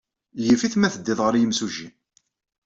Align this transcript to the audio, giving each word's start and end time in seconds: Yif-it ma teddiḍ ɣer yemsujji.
Yif-it 0.45 0.75
ma 0.77 0.89
teddiḍ 0.93 1.19
ɣer 1.21 1.33
yemsujji. 1.37 1.89